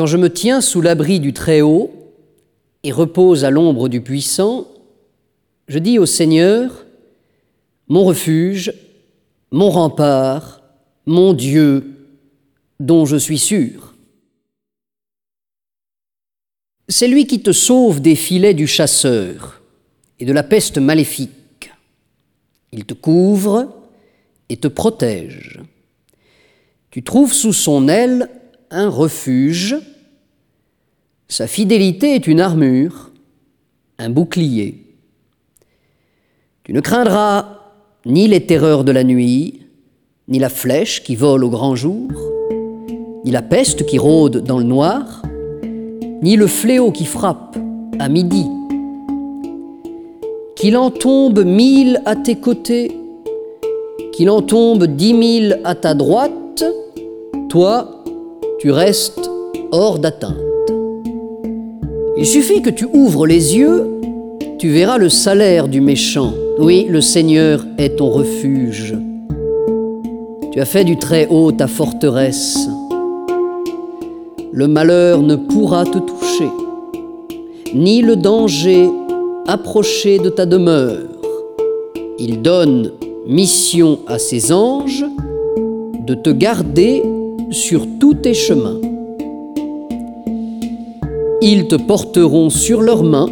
[0.00, 1.90] Quand je me tiens sous l'abri du Très-Haut
[2.84, 4.66] et repose à l'ombre du Puissant,
[5.68, 6.86] je dis au Seigneur,
[7.86, 8.72] mon refuge,
[9.50, 10.62] mon rempart,
[11.04, 11.84] mon Dieu,
[12.78, 13.94] dont je suis sûr.
[16.88, 19.60] C'est lui qui te sauve des filets du chasseur
[20.18, 21.72] et de la peste maléfique.
[22.72, 23.70] Il te couvre
[24.48, 25.60] et te protège.
[26.90, 28.30] Tu trouves sous son aile
[28.70, 29.76] un refuge.
[31.28, 33.10] Sa fidélité est une armure,
[33.98, 34.86] un bouclier.
[36.64, 37.58] Tu ne craindras
[38.06, 39.62] ni les terreurs de la nuit,
[40.28, 42.08] ni la flèche qui vole au grand jour,
[43.24, 45.22] ni la peste qui rôde dans le noir,
[46.22, 47.56] ni le fléau qui frappe
[47.98, 48.46] à midi.
[50.56, 52.96] Qu'il en tombe mille à tes côtés,
[54.12, 56.64] qu'il en tombe dix mille à ta droite,
[57.48, 57.99] toi,
[58.60, 59.30] tu restes
[59.72, 60.36] hors d'atteinte.
[62.18, 63.90] Il suffit que tu ouvres les yeux,
[64.58, 66.34] tu verras le salaire du méchant.
[66.58, 68.94] Oui, le Seigneur est ton refuge.
[70.52, 72.68] Tu as fait du Très-Haut ta forteresse.
[74.52, 76.50] Le malheur ne pourra te toucher,
[77.74, 78.90] ni le danger
[79.46, 81.08] approcher de ta demeure.
[82.18, 82.92] Il donne
[83.26, 85.06] mission à ses anges
[86.06, 87.02] de te garder
[87.50, 88.80] sur tous tes chemins.
[91.42, 93.28] Ils te porteront sur leurs mains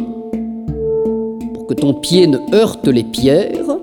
[1.53, 3.77] pour que ton pied ne heurte les pierres.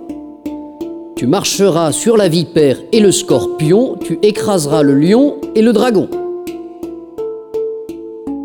[1.17, 6.09] Tu marcheras sur la vipère et le scorpion, tu écraseras le lion et le dragon.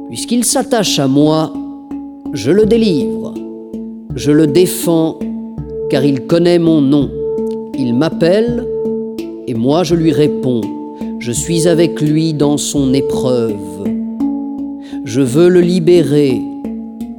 [0.08, 1.52] Puisqu'il s'attache à moi,
[2.32, 3.34] je le délivre,
[4.16, 5.20] je le défends,
[5.90, 7.10] car il connaît mon nom.
[7.78, 8.66] Il m'appelle,
[9.48, 10.62] et moi je lui réponds.
[11.22, 13.84] Je suis avec lui dans son épreuve.
[15.06, 16.42] Je veux le libérer,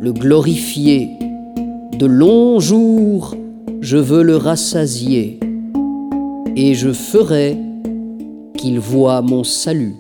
[0.00, 1.11] le glorifier.
[1.97, 3.36] De longs jours,
[3.81, 5.38] je veux le rassasier,
[6.56, 7.56] et je ferai
[8.59, 9.94] qu'il voie mon salut.